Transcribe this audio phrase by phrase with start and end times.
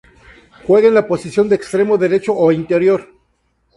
[0.65, 3.07] Juega en la posición de extremo derecho o interior.